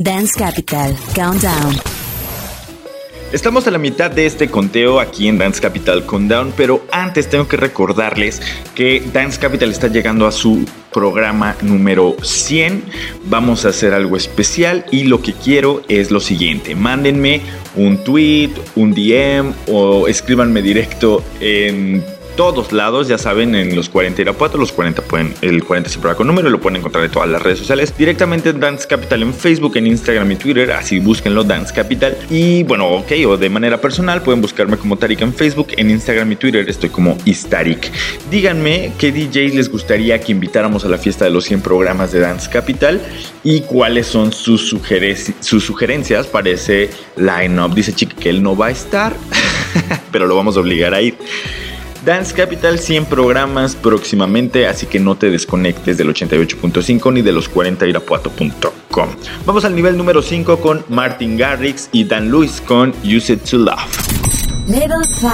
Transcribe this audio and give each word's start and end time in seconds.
Dance 0.00 0.38
Capital 0.38 0.94
Countdown. 1.12 1.74
Estamos 3.32 3.66
a 3.66 3.72
la 3.72 3.78
mitad 3.78 4.12
de 4.12 4.26
este 4.26 4.48
conteo 4.48 5.00
aquí 5.00 5.26
en 5.26 5.38
Dance 5.38 5.60
Capital 5.60 6.06
Countdown, 6.06 6.52
pero 6.56 6.86
antes 6.92 7.28
tengo 7.28 7.48
que 7.48 7.56
recordarles 7.56 8.40
que 8.76 9.02
Dance 9.12 9.40
Capital 9.40 9.72
está 9.72 9.88
llegando 9.88 10.28
a 10.28 10.30
su 10.30 10.64
programa 10.92 11.56
número 11.62 12.14
100. 12.22 12.84
Vamos 13.24 13.64
a 13.64 13.70
hacer 13.70 13.92
algo 13.92 14.16
especial 14.16 14.86
y 14.92 15.02
lo 15.02 15.20
que 15.20 15.32
quiero 15.32 15.82
es 15.88 16.12
lo 16.12 16.20
siguiente. 16.20 16.76
Mándenme 16.76 17.40
un 17.74 18.04
tweet, 18.04 18.52
un 18.76 18.94
DM 18.94 19.52
o 19.66 20.06
escríbanme 20.06 20.62
directo 20.62 21.24
en 21.40 22.04
todos 22.38 22.70
lados, 22.70 23.08
ya 23.08 23.18
saben, 23.18 23.56
en 23.56 23.74
los 23.74 23.88
40 23.88 24.22
Irapuato, 24.22 24.58
los 24.58 24.70
40 24.70 25.02
pueden, 25.02 25.34
el 25.42 25.64
40 25.64 25.90
siempre 25.90 26.12
va 26.12 26.16
con 26.16 26.28
número, 26.28 26.48
lo 26.48 26.60
pueden 26.60 26.76
encontrar 26.76 27.04
en 27.04 27.10
todas 27.10 27.28
las 27.28 27.42
redes 27.42 27.58
sociales, 27.58 27.92
directamente 27.98 28.50
en 28.50 28.60
Dance 28.60 28.86
Capital 28.86 29.24
en 29.24 29.34
Facebook, 29.34 29.76
en 29.76 29.88
Instagram 29.88 30.30
y 30.30 30.36
Twitter, 30.36 30.70
así 30.70 31.00
búsquenlo 31.00 31.42
Dance 31.42 31.74
Capital. 31.74 32.16
Y 32.30 32.62
bueno, 32.62 32.86
ok, 32.90 33.10
o 33.26 33.36
de 33.36 33.50
manera 33.50 33.80
personal 33.80 34.22
pueden 34.22 34.40
buscarme 34.40 34.76
como 34.76 34.96
Tarik 34.96 35.20
en 35.22 35.34
Facebook, 35.34 35.72
en 35.76 35.90
Instagram 35.90 36.30
y 36.30 36.36
Twitter 36.36 36.64
estoy 36.70 36.90
como 36.90 37.18
Istarik. 37.24 37.90
Díganme 38.30 38.92
qué 38.98 39.10
DJs 39.10 39.56
les 39.56 39.68
gustaría 39.68 40.20
que 40.20 40.30
invitáramos 40.30 40.84
a 40.84 40.88
la 40.88 40.98
fiesta 40.98 41.24
de 41.24 41.32
los 41.32 41.42
100 41.42 41.60
programas 41.62 42.12
de 42.12 42.20
Dance 42.20 42.48
Capital 42.48 43.00
y 43.42 43.62
cuáles 43.62 44.06
son 44.06 44.32
sus, 44.32 44.68
sugerencias 45.40 46.28
para 46.28 46.50
ese 46.50 46.88
line-up. 47.16 47.74
Dice 47.74 47.92
Chica 47.92 48.14
que 48.14 48.30
él 48.30 48.44
no 48.44 48.56
va 48.56 48.66
a 48.66 48.70
estar, 48.70 49.12
pero 50.12 50.28
lo 50.28 50.36
vamos 50.36 50.56
a 50.56 50.60
obligar 50.60 50.94
a 50.94 51.02
ir. 51.02 51.16
Dance 52.08 52.32
Capital 52.32 52.78
100 52.78 53.04
programas 53.04 53.76
próximamente, 53.76 54.66
así 54.66 54.86
que 54.86 54.98
no 54.98 55.18
te 55.18 55.28
desconectes 55.28 55.98
del 55.98 56.08
88.5 56.08 57.12
ni 57.12 57.20
de 57.20 57.32
los 57.32 57.52
40irapuato.com. 57.52 59.08
Vamos 59.44 59.66
al 59.66 59.76
nivel 59.76 59.98
número 59.98 60.22
5 60.22 60.58
con 60.58 60.86
Martin 60.88 61.36
Garrix 61.36 61.90
y 61.92 62.04
Dan 62.04 62.30
Lewis 62.30 62.62
con 62.62 62.94
Use 63.04 63.34
It 63.34 63.42
to 63.42 63.58
Love. 63.58 63.76
Level 64.68 65.04
5. 65.20 65.28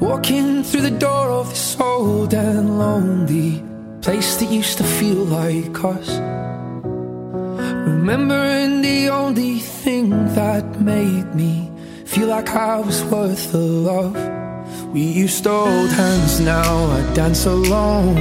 Walking 0.00 0.62
through 0.62 0.88
the 0.88 0.96
door 0.96 1.28
of 1.28 1.50
this 1.50 1.76
old 1.80 2.32
and 2.34 2.78
lonely 2.78 3.64
place 4.00 4.36
that 4.36 4.48
used 4.48 4.78
to 4.78 4.84
feel 4.84 5.26
like 5.26 5.76
us. 5.82 6.20
Remembering 7.86 8.82
the 8.82 9.08
only 9.08 9.58
thing 9.58 10.10
that 10.34 10.80
made 10.80 11.34
me 11.34 11.70
feel 12.04 12.28
like 12.28 12.50
I 12.50 12.80
was 12.80 13.02
worth 13.04 13.52
the 13.52 13.58
love. 13.58 14.16
We 14.92 15.02
used 15.02 15.44
to 15.44 15.50
hold 15.50 15.90
hands, 15.90 16.40
now 16.40 16.86
I 16.86 17.14
dance 17.14 17.46
alone. 17.46 18.16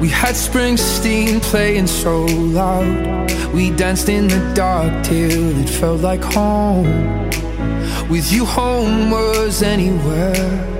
We 0.00 0.08
had 0.08 0.34
Springsteen 0.34 1.42
playing 1.42 1.88
so 1.88 2.24
loud. 2.24 3.30
We 3.52 3.70
danced 3.70 4.08
in 4.08 4.28
the 4.28 4.52
dark 4.54 5.04
till 5.04 5.60
it 5.60 5.68
felt 5.68 6.00
like 6.00 6.22
home. 6.22 6.86
With 8.08 8.32
you, 8.32 8.44
home 8.44 9.10
was 9.10 9.62
anywhere. 9.62 10.79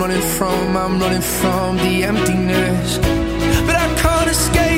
I'm 0.00 0.08
running 0.08 0.28
from, 0.28 0.76
I'm 0.78 0.98
running 0.98 1.20
from 1.20 1.76
the 1.76 2.04
emptiness. 2.04 2.96
But 3.66 3.76
I 3.76 3.94
can't 4.00 4.30
escape. 4.30 4.69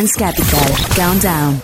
Dance 0.00 0.16
Capital. 0.16 0.76
Countdown. 0.96 1.60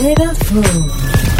Level 0.00 1.35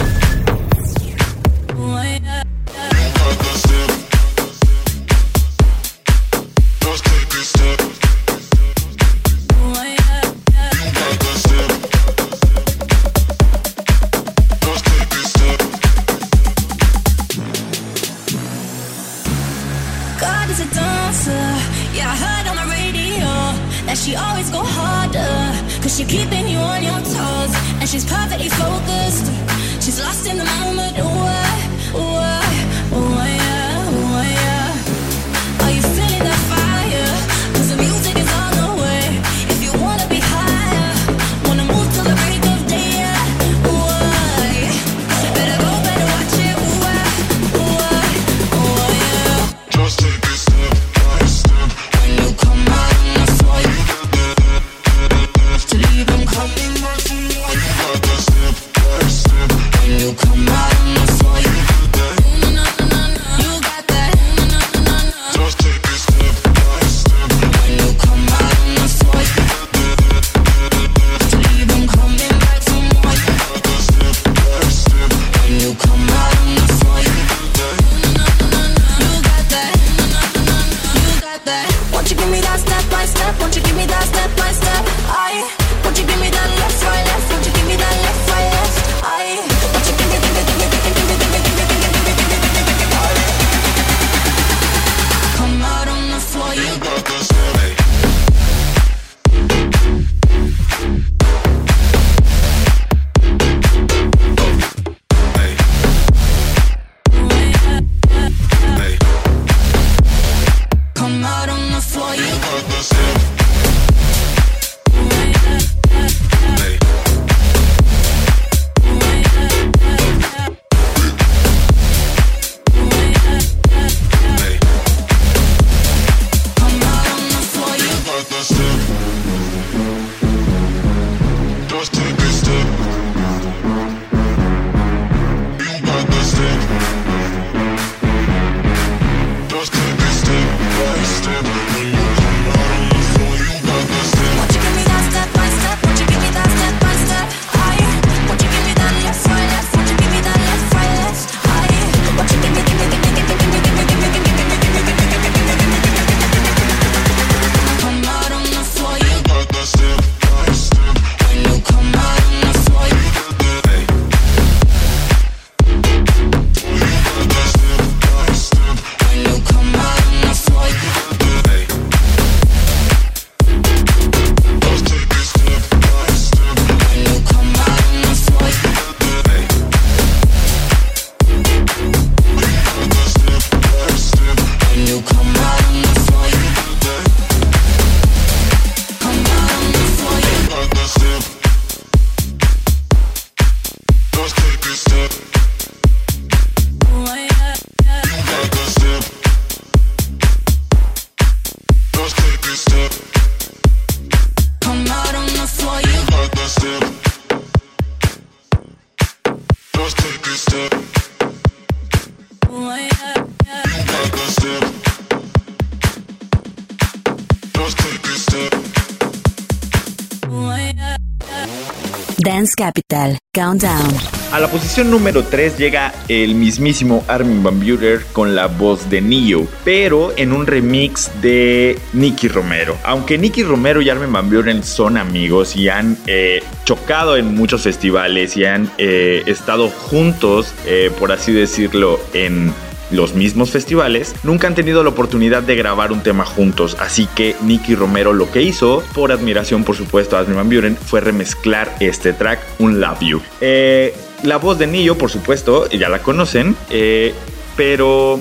4. 222.55 222.67
Capital, 222.67 223.19
Countdown. 223.33 223.95
A 224.33 224.41
la 224.41 224.49
posición 224.49 224.91
número 224.91 225.23
3 225.23 225.57
llega 225.57 225.95
el 226.09 226.35
mismísimo 226.35 227.05
Armin 227.09 227.43
Van 227.43 227.61
Buren 227.61 228.01
con 228.13 228.35
la 228.35 228.49
voz 228.49 228.91
de 228.91 229.01
Neo, 229.01 229.47
pero 229.65 230.13
en 230.17 230.33
un 230.33 230.47
remix 230.47 231.11
de 231.23 231.79
Nicky 231.93 232.29
Romero. 232.29 232.77
Aunque 232.85 233.19
Nicky 233.19 233.45
Romero 233.45 233.81
y 233.81 233.89
Armin 233.89 234.13
Van 234.13 234.29
Buren 234.29 234.65
son 234.65 234.97
amigos 234.97 235.57
y 235.57 235.69
han 235.69 235.97
eh, 236.07 236.43
chocado 236.65 237.17
en 237.17 237.35
muchos 237.35 237.63
festivales 237.63 238.37
y 238.37 238.45
han 238.45 238.71
eh, 238.79 239.23
estado 239.27 239.69
juntos, 239.69 240.53
eh, 240.67 240.91
por 240.99 241.13
así 241.13 241.33
decirlo, 241.33 242.01
en 242.13 242.53
los 242.91 243.15
mismos 243.15 243.51
festivales, 243.51 244.15
nunca 244.23 244.47
han 244.47 244.55
tenido 244.55 244.83
la 244.83 244.91
oportunidad 244.91 245.43
de 245.43 245.57
grabar 245.57 245.93
un 245.93 246.03
tema 246.03 246.25
juntos, 246.25 246.77
así 246.81 247.09
que 247.15 247.37
Nicky 247.43 247.75
Romero 247.75 248.13
lo 248.13 248.31
que 248.31 248.43
hizo, 248.43 248.83
por 248.95 249.13
admiración 249.13 249.65
por 249.65 249.77
supuesto 249.77 250.17
a 250.17 250.21
Adrian 250.21 250.37
Van 250.37 250.51
Buren, 250.51 250.77
fue 250.77 251.01
remezclar 251.01 251.75
este 251.81 252.13
track, 252.13 252.41
Un 252.59 252.81
Love 252.81 253.01
You. 253.01 253.23
Eh, 253.41 253.95
la 254.23 254.39
voz 254.39 254.59
de 254.59 254.67
Nio, 254.67 254.97
por 254.97 255.11
supuesto, 255.11 255.69
ya 255.71 255.89
la 255.89 256.01
conocen, 256.01 256.57
eh, 256.71 257.15
pero 257.57 258.21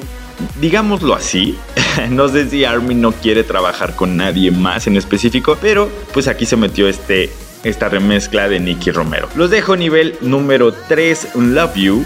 digámoslo 0.60 1.14
así, 1.14 1.58
no 2.10 2.28
sé 2.28 2.50
si 2.50 2.66
Armin 2.66 3.02
no 3.02 3.12
quiere 3.12 3.44
trabajar 3.44 3.96
con 3.96 4.18
nadie 4.18 4.52
más 4.52 4.88
en 4.88 4.98
específico, 4.98 5.58
pero 5.62 5.90
pues 6.14 6.28
aquí 6.28 6.46
se 6.46 6.58
metió 6.58 6.88
este, 6.88 7.30
esta 7.64 7.90
remezcla 7.90 8.48
de 8.48 8.60
Nicky 8.60 8.92
Romero. 8.92 9.30
Los 9.36 9.50
dejo 9.50 9.76
nivel 9.76 10.18
número 10.22 10.74
3, 10.74 11.30
Un 11.36 11.56
Love 11.56 11.76
You, 11.76 12.06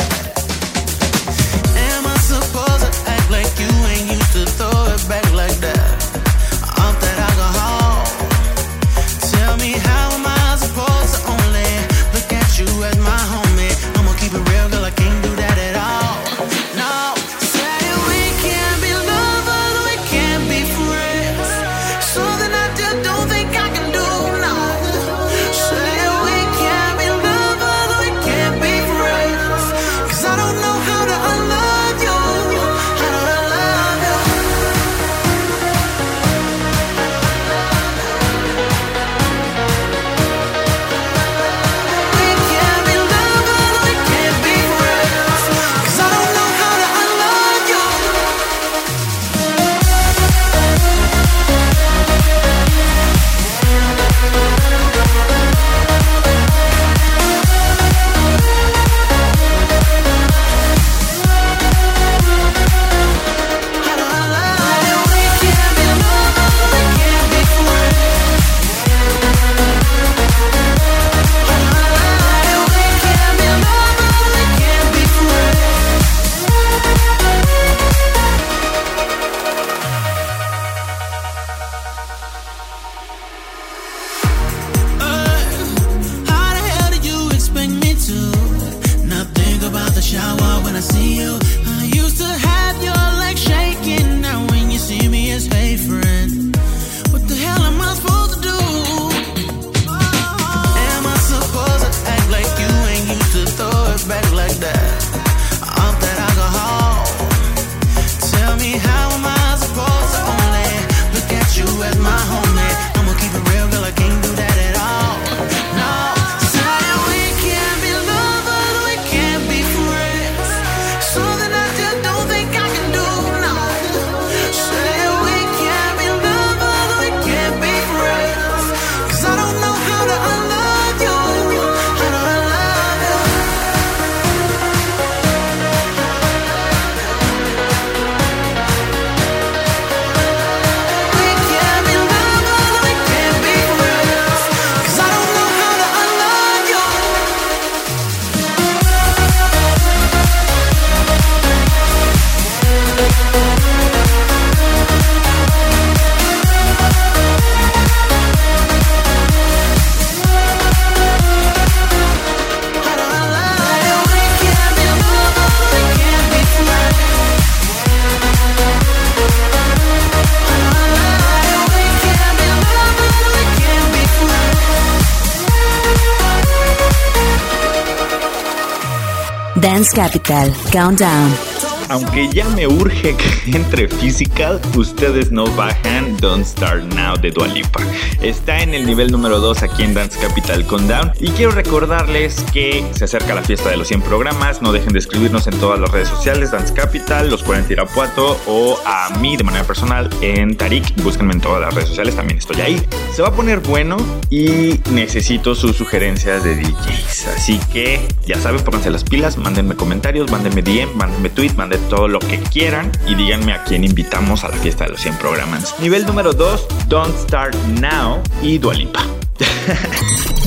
Capital. 179.89 180.53
Countdown 180.71 181.50
aunque 181.91 182.29
ya 182.29 182.47
me 182.49 182.67
urge 182.67 183.15
que 183.15 183.51
entre 183.57 183.89
Physical, 183.89 184.61
ustedes 184.77 185.29
no 185.31 185.45
bajan 185.55 186.15
Don't 186.17 186.45
Start 186.45 186.83
Now 186.93 187.17
de 187.17 187.31
Dualipa. 187.31 187.81
Está 188.21 188.61
en 188.61 188.73
el 188.73 188.85
nivel 188.85 189.11
número 189.11 189.39
2 189.39 189.63
aquí 189.63 189.83
en 189.83 189.93
Dance 189.93 190.17
Capital 190.17 190.65
con 190.65 190.87
Down. 190.87 191.11
Y 191.19 191.29
quiero 191.31 191.51
recordarles 191.51 192.45
que 192.53 192.85
se 192.93 193.03
acerca 193.03 193.35
la 193.35 193.43
fiesta 193.43 193.69
de 193.69 193.77
los 193.77 193.89
100 193.89 194.03
programas. 194.03 194.61
No 194.61 194.71
dejen 194.71 194.93
de 194.93 194.99
escribirnos 194.99 195.47
en 195.47 195.59
todas 195.59 195.81
las 195.81 195.91
redes 195.91 196.07
sociales, 196.07 196.51
Dance 196.51 196.73
Capital, 196.73 197.29
Los 197.29 197.43
40 197.43 197.73
Irapuato 197.73 198.39
o 198.47 198.79
a 198.85 199.09
mí 199.19 199.35
de 199.35 199.43
manera 199.43 199.65
personal 199.65 200.09
en 200.21 200.55
Tarik. 200.55 201.03
Búsquenme 201.03 201.33
en 201.33 201.41
todas 201.41 201.59
las 201.59 201.73
redes 201.73 201.89
sociales, 201.89 202.15
también 202.15 202.37
estoy 202.37 202.61
ahí. 202.61 202.81
Se 203.13 203.21
va 203.21 203.29
a 203.29 203.33
poner 203.33 203.59
bueno 203.59 203.97
y 204.29 204.79
necesito 204.91 205.55
sus 205.55 205.75
sugerencias 205.75 206.45
de 206.45 206.55
DJs. 206.55 207.27
Así 207.35 207.59
que 207.73 207.99
ya 208.25 208.39
saben, 208.39 208.63
pónganse 208.63 208.89
las 208.89 209.03
pilas, 209.03 209.37
mándenme 209.37 209.75
comentarios, 209.75 210.31
mándenme 210.31 210.61
DM, 210.61 210.95
mándenme 210.95 211.29
tweet, 211.29 211.51
mándenme 211.57 211.80
todo 211.89 212.07
lo 212.07 212.19
que 212.19 212.39
quieran 212.39 212.91
y 213.07 213.15
díganme 213.15 213.53
a 213.53 213.63
quién 213.63 213.83
invitamos 213.83 214.43
a 214.43 214.49
la 214.49 214.57
fiesta 214.57 214.85
de 214.85 214.91
los 214.91 215.01
100 215.01 215.15
programas. 215.17 215.75
Nivel 215.79 216.05
número 216.05 216.33
2, 216.33 216.87
Don't 216.87 217.15
Start 217.17 217.55
Now 217.79 218.21
y 218.41 218.57
Dualipa. 218.57 219.05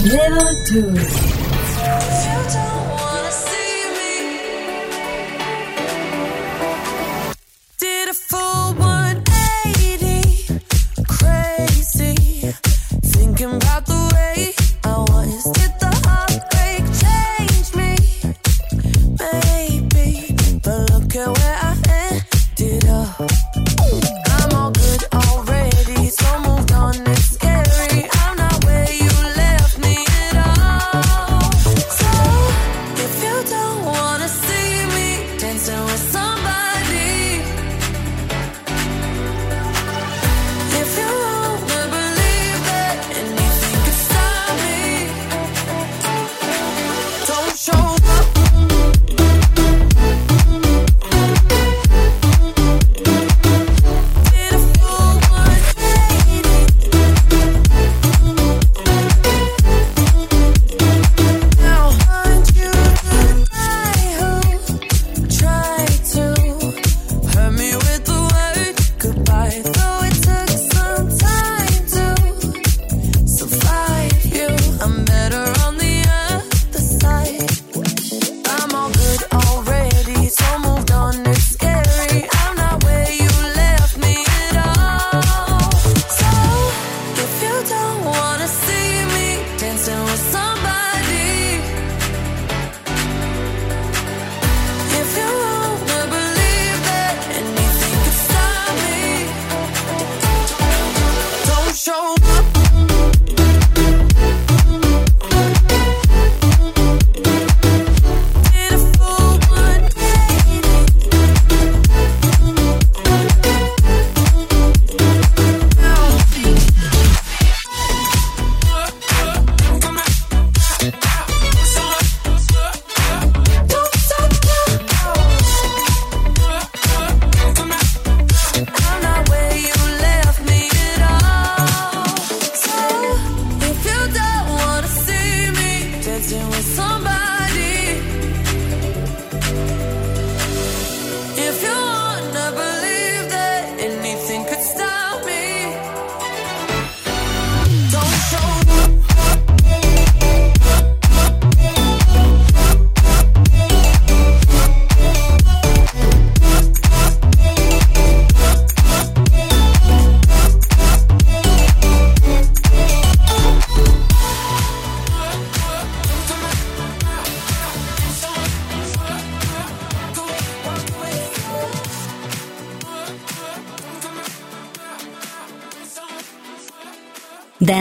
Level 0.05 0.95
2. 0.95 2.34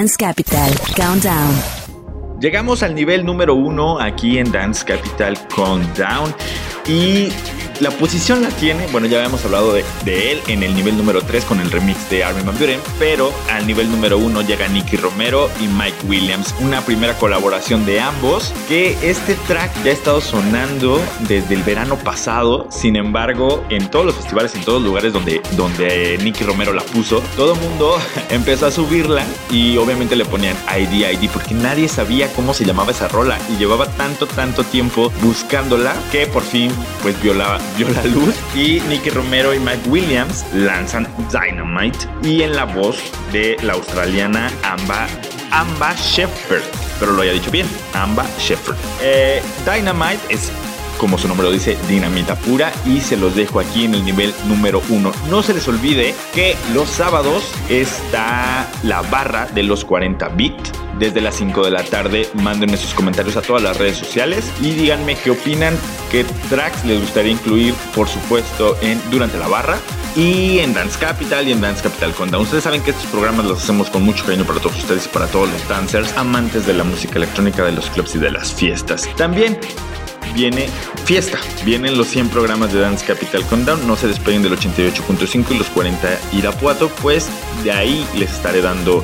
Dance 0.03 0.17
Capital 0.17 0.73
Countdown. 0.97 1.72
Llegamos 2.43 2.83
al 2.83 2.93
nivel 2.93 3.25
número 3.25 3.55
uno 3.55 4.01
aquí 4.01 4.37
en 4.37 4.51
Dance 4.51 4.83
Capital 4.83 5.37
Countdown 5.47 6.35
y 6.85 7.29
la 7.79 7.91
posición 7.91 8.41
la 8.41 8.49
tiene, 8.49 8.85
bueno, 8.91 9.07
ya 9.07 9.17
habíamos 9.17 9.43
hablado 9.45 9.73
de, 9.73 9.83
él 10.05 10.41
en 10.47 10.63
el 10.63 10.75
nivel 10.75 10.95
número 10.95 11.21
3 11.21 11.43
con 11.45 11.59
el 11.59 11.71
remix 11.71 12.09
de 12.09 12.23
Armin 12.23 12.45
Van 12.45 12.57
Buren, 12.57 12.79
pero 12.99 13.33
al 13.51 13.65
nivel 13.65 13.89
número 13.89 14.17
1 14.17 14.41
llega 14.43 14.67
Nicky 14.67 14.95
Romero 14.95 15.49
y 15.59 15.67
Mike 15.67 16.05
Williams, 16.07 16.53
una 16.59 16.81
primera 16.81 17.13
colaboración 17.15 17.85
de 17.85 17.99
ambos, 17.99 18.53
que 18.67 18.95
este 19.01 19.35
track 19.47 19.71
ya 19.83 19.89
ha 19.89 19.93
estado 19.93 20.21
sonando 20.21 21.01
desde 21.27 21.55
el 21.55 21.63
verano 21.63 21.97
pasado, 21.97 22.67
sin 22.69 22.95
embargo, 22.95 23.63
en 23.69 23.89
todos 23.89 24.05
los 24.05 24.15
festivales, 24.15 24.53
en 24.55 24.63
todos 24.63 24.81
lugares 24.81 25.11
donde, 25.11 25.41
donde 25.57 26.17
Nicky 26.23 26.43
Romero 26.43 26.73
la 26.73 26.83
puso, 26.83 27.21
todo 27.35 27.53
el 27.53 27.59
mundo 27.59 27.97
empezó 28.29 28.67
a 28.67 28.71
subirla 28.71 29.25
y 29.51 29.77
obviamente 29.77 30.15
le 30.15 30.25
ponían 30.25 30.55
ID, 30.77 31.05
ID, 31.11 31.29
porque 31.31 31.53
nadie 31.53 31.87
sabía 31.87 32.31
cómo 32.35 32.53
se 32.53 32.65
llamaba 32.65 32.91
esa 32.91 33.07
rola 33.07 33.37
y 33.49 33.57
llevaba 33.57 33.87
tanto, 33.87 34.27
tanto 34.27 34.63
tiempo 34.63 35.11
buscándola 35.21 35.95
que 36.11 36.27
por 36.27 36.43
fin 36.43 36.71
pues 37.01 37.21
violaba 37.21 37.59
vio 37.77 37.89
la 37.89 38.03
luz 38.05 38.35
y 38.55 38.79
Nicky 38.89 39.09
Romero 39.09 39.53
y 39.53 39.59
Mike 39.59 39.89
Williams 39.89 40.45
lanzan 40.53 41.07
Dynamite 41.31 41.99
y 42.23 42.41
en 42.41 42.55
la 42.55 42.65
voz 42.65 42.97
de 43.31 43.57
la 43.61 43.73
australiana 43.73 44.51
Amba, 44.63 45.07
Amba 45.51 45.93
Shepherd, 45.95 46.63
pero 46.99 47.13
lo 47.13 47.21
haya 47.21 47.33
dicho 47.33 47.51
bien, 47.51 47.67
Amba 47.93 48.25
Shepherd. 48.39 48.75
Eh, 49.01 49.41
Dynamite 49.65 50.19
es 50.29 50.51
como 50.97 51.17
su 51.17 51.27
nombre 51.27 51.47
lo 51.47 51.51
dice, 51.51 51.77
dinamita 51.87 52.35
pura 52.35 52.71
y 52.85 53.01
se 53.01 53.17
los 53.17 53.35
dejo 53.35 53.59
aquí 53.59 53.85
en 53.85 53.95
el 53.95 54.05
nivel 54.05 54.33
número 54.47 54.81
uno. 54.89 55.11
No 55.29 55.43
se 55.43 55.53
les 55.53 55.67
olvide 55.67 56.15
que 56.33 56.55
los 56.73 56.89
sábados 56.89 57.43
está 57.69 58.67
la 58.83 59.01
barra 59.01 59.47
de 59.47 59.63
los 59.63 59.85
40 59.85 60.29
bits 60.29 60.71
desde 60.99 61.21
las 61.21 61.35
5 61.35 61.65
de 61.65 61.71
la 61.71 61.83
tarde. 61.83 62.29
Mándenme 62.33 62.77
sus 62.77 62.93
comentarios 62.93 63.35
a 63.37 63.41
todas 63.41 63.61
las 63.61 63.77
redes 63.77 63.97
sociales 63.97 64.51
y 64.61 64.71
díganme 64.71 65.15
qué 65.15 65.31
opinan, 65.31 65.77
qué 66.11 66.25
tracks 66.49 66.85
les 66.85 66.99
gustaría 66.99 67.31
incluir, 67.31 67.73
por 67.95 68.07
supuesto, 68.07 68.77
en 68.81 69.01
durante 69.11 69.37
la 69.37 69.47
barra 69.47 69.77
y 70.15 70.59
en 70.59 70.73
Dance 70.73 70.99
Capital 70.99 71.47
y 71.47 71.51
en 71.51 71.61
Dance 71.61 71.81
Capital 71.81 72.13
Conda. 72.13 72.37
Ustedes 72.37 72.63
saben 72.63 72.81
que 72.83 72.91
estos 72.91 73.07
programas 73.07 73.45
los 73.45 73.63
hacemos 73.63 73.89
con 73.89 74.03
mucho 74.03 74.25
cariño 74.25 74.45
para 74.45 74.59
todos 74.59 74.77
ustedes 74.77 75.05
y 75.05 75.09
para 75.09 75.27
todos 75.27 75.49
los 75.49 75.67
dancers, 75.67 76.15
amantes 76.17 76.65
de 76.65 76.73
la 76.73 76.83
música 76.83 77.17
electrónica, 77.17 77.63
de 77.65 77.71
los 77.71 77.89
clubs 77.89 78.15
y 78.15 78.19
de 78.19 78.31
las 78.31 78.53
fiestas. 78.53 79.09
También 79.15 79.59
viene 80.33 80.69
fiesta. 81.05 81.39
Vienen 81.65 81.97
los 81.97 82.07
100 82.07 82.29
programas 82.29 82.73
de 82.73 82.79
Dance 82.79 83.05
Capital 83.05 83.45
Countdown. 83.45 83.87
No 83.87 83.95
se 83.95 84.07
despeguen 84.07 84.43
del 84.43 84.57
88.5 84.57 85.51
y 85.51 85.57
los 85.57 85.67
40 85.67 86.19
Irapuato, 86.33 86.89
pues 87.01 87.29
de 87.63 87.71
ahí 87.71 88.05
les 88.15 88.31
estaré 88.31 88.61
dando 88.61 89.03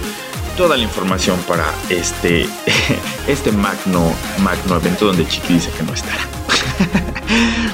toda 0.58 0.76
la 0.76 0.84
información 0.84 1.40
para 1.48 1.74
este, 1.90 2.46
este 3.28 3.52
magno, 3.52 4.14
magno 4.42 4.76
evento 4.76 5.06
donde 5.06 5.28
Chiqui 5.28 5.54
dice 5.54 5.72
que 5.72 5.84
no 5.84 5.94
estará. 5.94 6.39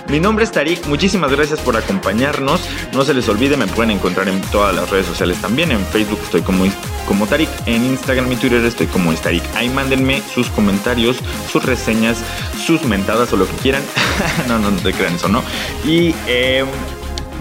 Mi 0.10 0.20
nombre 0.20 0.46
es 0.46 0.52
Tarik, 0.52 0.86
muchísimas 0.88 1.32
gracias 1.32 1.60
por 1.60 1.76
acompañarnos. 1.78 2.62
No 2.94 3.04
se 3.04 3.13
les 3.13 3.28
olvide, 3.30 3.58
me 3.58 3.68
pueden 3.68 3.91
encontrar 3.91 4.28
en 4.28 4.41
todas 4.41 4.76
las 4.76 4.89
redes 4.89 5.06
sociales 5.06 5.39
también. 5.41 5.72
En 5.72 5.86
Facebook 5.86 6.20
estoy 6.24 6.41
como, 6.41 6.65
como 7.08 7.28
Tarik, 7.28 7.50
en 7.65 7.86
Instagram 7.86 8.32
y 8.32 8.36
Twitter 8.36 8.63
estoy 8.63 8.88
como 8.88 9.13
Tarik. 9.13 9.44
Ahí 9.56 9.70
mándenme 9.70 10.22
sus 10.34 10.48
comentarios, 10.50 11.18
sus 11.52 11.63
reseñas, 11.63 12.18
sus 12.65 12.84
mentadas 12.84 13.32
o 13.34 13.38
lo 13.38 13.48
que 13.48 13.56
quieran. 13.58 13.84
no, 14.48 14.60
no, 14.60 14.72
no 14.72 14.78
te 14.78 14.94
crean 14.94 15.15
eso, 15.15 15.28
¿no? 15.28 15.44
Y 15.86 16.13
eh, 16.28 16.65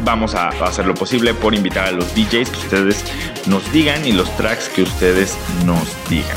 vamos 0.05 0.35
a 0.35 0.49
hacer 0.49 0.87
lo 0.87 0.95
posible 0.95 1.35
por 1.35 1.55
invitar 1.55 1.89
a 1.89 1.93
los 1.93 2.15
DJs 2.15 2.51
que 2.51 2.59
ustedes 2.59 3.05
nos 3.47 3.71
digan 3.73 4.07
y 4.07 4.13
los 4.13 4.35
tracks 4.37 4.69
que 4.69 4.83
ustedes 4.83 5.37
nos 5.65 5.89
digan. 6.09 6.37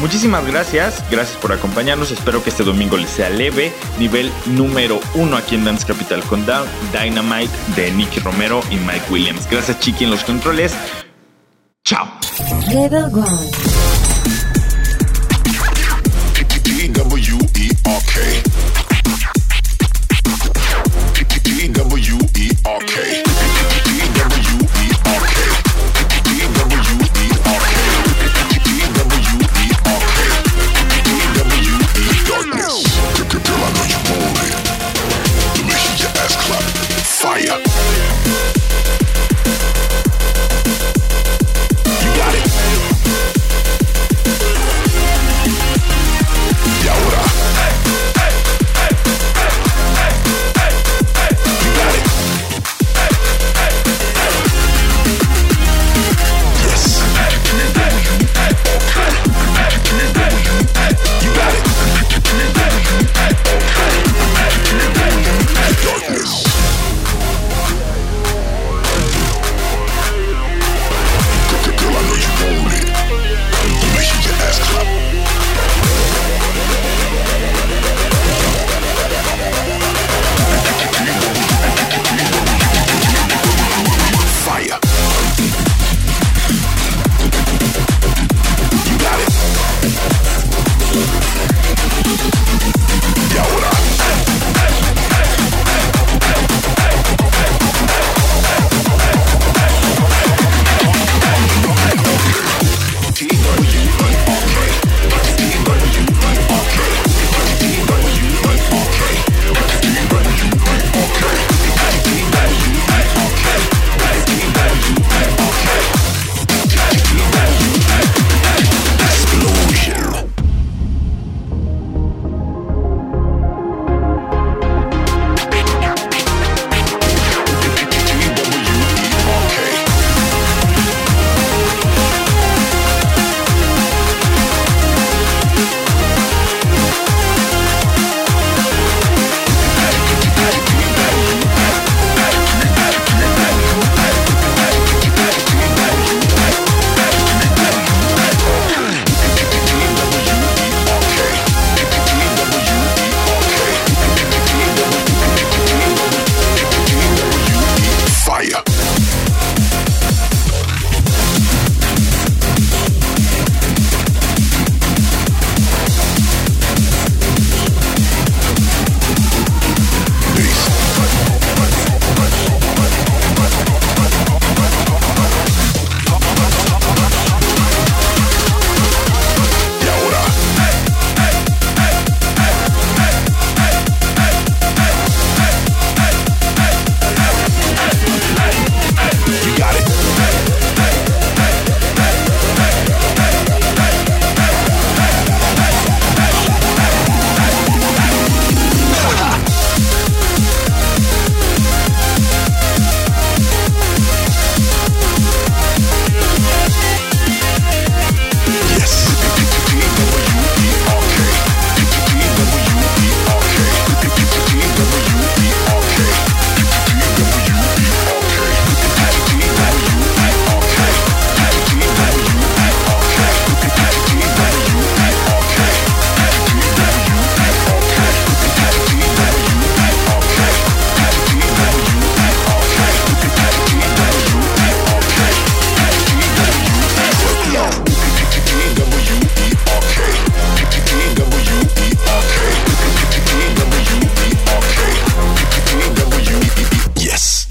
Muchísimas 0.00 0.46
gracias, 0.46 1.04
gracias 1.10 1.36
por 1.38 1.52
acompañarnos. 1.52 2.10
Espero 2.10 2.42
que 2.42 2.48
este 2.48 2.64
domingo 2.64 2.96
les 2.96 3.10
sea 3.10 3.28
leve. 3.28 3.72
Nivel 3.98 4.32
número 4.46 4.98
uno 5.14 5.36
aquí 5.36 5.54
en 5.54 5.64
Dance 5.64 5.86
Capital 5.86 6.24
con 6.24 6.44
Dynamite 6.46 7.50
de 7.76 7.90
Nicky 7.92 8.20
Romero 8.20 8.62
y 8.70 8.76
Mike 8.76 9.04
Williams. 9.10 9.46
Gracias, 9.50 9.78
Chiqui, 9.80 10.04
en 10.04 10.10
los 10.10 10.24
controles. 10.24 10.74
Chao. 11.84 12.08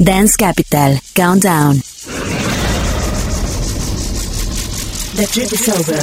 Dance 0.10 0.36
Capital 0.36 0.98
Countdown. 1.14 1.76
The 5.14 5.28
trip 5.30 5.54
is 5.54 5.70
over. 5.70 6.02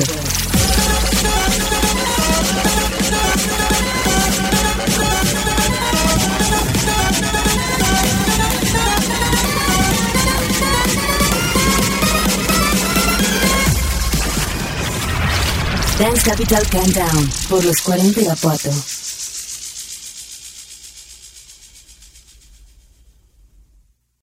Dance 15.99 16.23
Capital 16.23 16.64
Countdown 16.71 17.29
por 17.49 17.64
los 17.64 17.81
40 17.83 18.21
de 18.21 18.31
Apoto. 18.31 18.96